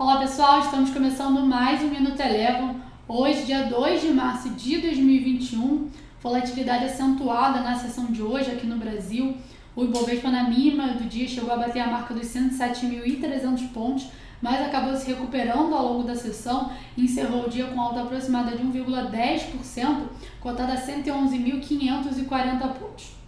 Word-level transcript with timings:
Olá 0.00 0.16
pessoal, 0.16 0.60
estamos 0.60 0.88
começando 0.88 1.44
mais 1.44 1.82
um 1.82 1.90
Minuto 1.90 2.18
Elevam. 2.18 2.76
Hoje, 3.06 3.44
dia 3.44 3.64
2 3.64 4.00
de 4.00 4.08
março 4.08 4.48
de 4.48 4.78
2021, 4.78 5.90
volatilidade 6.22 6.86
acentuada 6.86 7.60
na 7.60 7.74
sessão 7.74 8.06
de 8.06 8.22
hoje 8.22 8.50
aqui 8.50 8.66
no 8.66 8.78
Brasil. 8.78 9.36
O 9.76 9.84
Ibovespa 9.84 10.30
na 10.30 10.44
mínima 10.44 10.88
do 10.94 11.04
dia 11.04 11.28
chegou 11.28 11.52
a 11.52 11.58
bater 11.58 11.80
a 11.80 11.88
marca 11.88 12.14
dos 12.14 12.26
107.300 12.28 13.74
pontos, 13.74 14.06
mas 14.40 14.66
acabou 14.66 14.96
se 14.96 15.06
recuperando 15.06 15.74
ao 15.74 15.92
longo 15.92 16.04
da 16.04 16.16
sessão 16.16 16.72
e 16.96 17.04
encerrou 17.04 17.44
o 17.44 17.50
dia 17.50 17.66
com 17.66 17.78
alta 17.78 18.00
aproximada 18.00 18.56
de 18.56 18.64
1,10%, 18.64 20.04
cotada 20.40 20.72
a 20.72 20.80
111.540 20.80 22.58
pontos. 22.72 23.19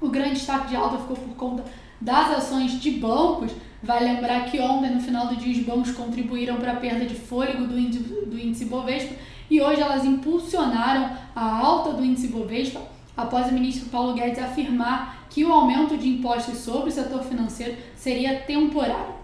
O 0.00 0.08
grande 0.08 0.34
destaque 0.34 0.68
de 0.68 0.76
alta 0.76 0.98
ficou 0.98 1.16
por 1.16 1.34
conta 1.34 1.64
das 2.00 2.30
ações 2.38 2.80
de 2.80 2.92
bancos. 2.92 3.52
Vai 3.82 4.02
lembrar 4.02 4.44
que 4.46 4.60
ontem, 4.60 4.90
no 4.90 5.00
final 5.00 5.26
do 5.26 5.36
dia, 5.36 5.52
os 5.52 5.66
bancos 5.66 5.92
contribuíram 5.92 6.56
para 6.56 6.72
a 6.72 6.76
perda 6.76 7.04
de 7.04 7.14
fôlego 7.14 7.66
do 7.66 7.78
índice, 7.78 8.04
do 8.26 8.38
índice 8.38 8.64
Bovespa 8.64 9.14
e 9.50 9.60
hoje 9.60 9.80
elas 9.80 10.04
impulsionaram 10.04 11.10
a 11.34 11.58
alta 11.58 11.92
do 11.92 12.04
índice 12.04 12.28
Bovespa 12.28 12.80
após 13.16 13.48
o 13.48 13.52
ministro 13.52 13.88
Paulo 13.88 14.14
Guedes 14.14 14.38
afirmar 14.38 15.26
que 15.30 15.44
o 15.44 15.52
aumento 15.52 15.96
de 15.96 16.08
impostos 16.08 16.58
sobre 16.58 16.90
o 16.90 16.92
setor 16.92 17.22
financeiro 17.24 17.76
seria 17.96 18.40
temporário. 18.40 19.14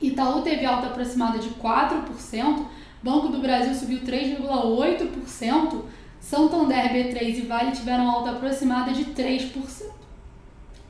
Itaú 0.00 0.42
teve 0.42 0.64
alta 0.64 0.86
aproximada 0.86 1.38
de 1.38 1.50
4%, 1.50 2.66
Banco 3.02 3.28
do 3.28 3.38
Brasil 3.38 3.74
subiu 3.74 4.00
3,8%, 4.00 5.82
Santander, 6.20 6.92
B3 6.92 7.38
e 7.38 7.40
Vale 7.42 7.72
tiveram 7.72 8.10
alta 8.10 8.30
aproximada 8.30 8.92
de 8.92 9.04
3%. 9.06 9.97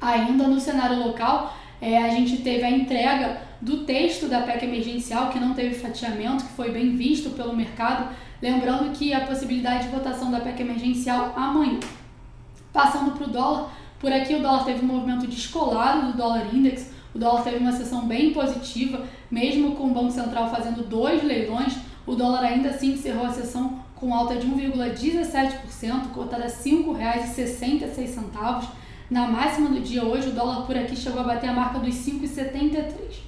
Ainda 0.01 0.47
no 0.47 0.61
cenário 0.61 0.98
local, 0.98 1.57
é, 1.80 1.98
a 1.98 2.11
gente 2.11 2.38
teve 2.38 2.65
a 2.65 2.70
entrega 2.70 3.41
do 3.61 3.84
texto 3.84 4.29
da 4.29 4.43
PEC 4.43 4.65
emergencial, 4.65 5.30
que 5.30 5.38
não 5.38 5.55
teve 5.55 5.74
fatiamento, 5.74 6.45
que 6.45 6.52
foi 6.52 6.71
bem 6.71 6.97
visto 6.97 7.30
pelo 7.30 7.57
mercado. 7.57 8.15
Lembrando 8.41 8.93
que 8.93 9.12
a 9.12 9.23
possibilidade 9.23 9.85
de 9.85 9.90
votação 9.90 10.30
da 10.30 10.40
PEC 10.40 10.63
emergencial 10.63 11.32
amanhã. 11.37 11.80
Passando 12.73 13.10
para 13.13 13.27
o 13.27 13.30
dólar, 13.30 13.71
por 13.99 14.13
aqui 14.13 14.35
o 14.35 14.43
dólar 14.43 14.65
teve 14.65 14.85
um 14.85 14.88
movimento 14.88 15.27
descolado 15.27 16.12
do 16.12 16.16
dólar 16.16 16.55
index. 16.55 16.93
O 17.15 17.18
dólar 17.18 17.43
teve 17.43 17.57
uma 17.57 17.73
sessão 17.73 18.07
bem 18.07 18.33
positiva, 18.33 19.05
mesmo 19.30 19.74
com 19.74 19.88
o 19.88 19.95
Banco 19.95 20.12
Central 20.12 20.51
fazendo 20.51 20.87
dois 20.87 21.24
leilões. 21.24 21.77
O 22.07 22.15
dólar 22.15 22.45
ainda 22.45 22.68
assim 22.71 22.93
encerrou 22.93 23.27
a 23.27 23.33
sessão 23.33 23.80
com 23.96 24.15
alta 24.15 24.37
de 24.37 24.46
1,17%, 24.46 26.12
cotada 26.12 26.45
a 26.45 26.46
R$ 26.46 26.52
5,66. 26.52 28.68
Na 29.10 29.26
máxima 29.26 29.70
do 29.70 29.80
dia 29.80 30.04
hoje, 30.04 30.28
o 30.28 30.32
dólar 30.32 30.66
por 30.66 30.76
aqui 30.76 30.95
chegou 30.95 31.23
a 31.23 31.24
bater 31.24 31.48
a 31.48 31.54
marca 31.54 31.78
dos 31.78 31.95
5,73. 31.95 33.20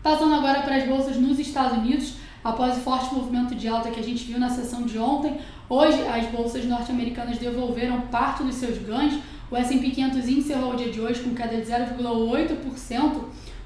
Passando 0.00 0.34
agora 0.34 0.62
para 0.62 0.76
as 0.76 0.86
bolsas 0.86 1.16
nos 1.16 1.36
Estados 1.36 1.78
Unidos, 1.78 2.14
após 2.44 2.76
o 2.76 2.80
forte 2.80 3.12
movimento 3.12 3.56
de 3.56 3.66
alta 3.66 3.90
que 3.90 3.98
a 3.98 4.04
gente 4.04 4.24
viu 4.24 4.38
na 4.38 4.48
sessão 4.48 4.82
de 4.82 4.96
ontem, 4.96 5.40
hoje 5.68 6.00
as 6.06 6.26
bolsas 6.26 6.64
norte-americanas 6.64 7.38
devolveram 7.38 8.02
parte 8.02 8.44
dos 8.44 8.54
seus 8.54 8.78
ganhos. 8.78 9.18
O 9.50 9.56
S&P 9.56 9.90
500 9.90 10.28
encerrou 10.28 10.74
o 10.74 10.76
dia 10.76 10.92
de 10.92 11.00
hoje 11.00 11.22
com 11.22 11.34
queda 11.34 11.56
de 11.56 11.66
0,8%, 11.66 13.20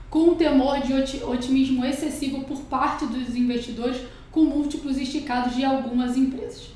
com 0.08 0.30
um 0.30 0.34
temor 0.34 0.80
de 0.80 0.94
otimismo 1.24 1.84
excessivo 1.84 2.42
por 2.44 2.58
parte 2.62 3.04
dos 3.04 3.36
investidores, 3.36 4.00
com 4.30 4.44
múltiplos 4.44 4.97
esticados 4.97 5.54
de 5.54 5.62
algumas 5.62 6.16
empresas. 6.16 6.70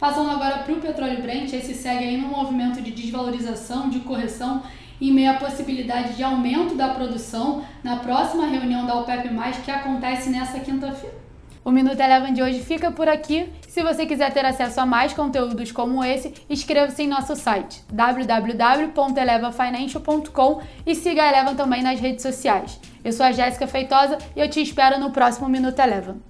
Passando 0.00 0.30
agora 0.30 0.60
para 0.60 0.72
o 0.72 0.80
petróleo 0.80 1.20
Brent, 1.20 1.52
esse 1.52 1.74
segue 1.74 2.04
aí 2.04 2.16
num 2.16 2.28
movimento 2.28 2.80
de 2.80 2.90
desvalorização, 2.90 3.90
de 3.90 4.00
correção, 4.00 4.62
em 4.98 5.12
meio 5.12 5.32
à 5.32 5.34
possibilidade 5.34 6.14
de 6.14 6.22
aumento 6.22 6.74
da 6.74 6.88
produção 6.88 7.62
na 7.84 7.96
próxima 7.96 8.46
reunião 8.46 8.86
da 8.86 8.94
OPEP+, 8.94 9.28
que 9.62 9.70
acontece 9.70 10.30
nesta 10.30 10.58
quinta-feira. 10.58 11.20
O 11.62 11.70
Minuto 11.70 12.00
Eleven 12.00 12.32
de 12.32 12.42
hoje 12.42 12.62
fica 12.62 12.90
por 12.90 13.06
aqui. 13.06 13.52
Se 13.68 13.82
você 13.82 14.06
quiser 14.06 14.32
ter 14.32 14.46
acesso 14.46 14.80
a 14.80 14.86
mais 14.86 15.12
conteúdos 15.12 15.70
como 15.70 16.02
esse, 16.02 16.32
inscreva-se 16.48 17.02
em 17.02 17.06
nosso 17.06 17.36
site 17.36 17.82
www.elevafinancial.com 17.92 20.62
e 20.86 20.94
siga 20.94 21.24
a 21.24 21.28
Eleven 21.28 21.56
também 21.56 21.82
nas 21.82 22.00
redes 22.00 22.22
sociais. 22.22 22.80
Eu 23.04 23.12
sou 23.12 23.26
a 23.26 23.32
Jéssica 23.32 23.66
Feitosa 23.66 24.16
e 24.34 24.40
eu 24.40 24.48
te 24.48 24.62
espero 24.62 24.98
no 24.98 25.10
próximo 25.10 25.46
Minuto 25.46 25.78
Eleven. 25.78 26.29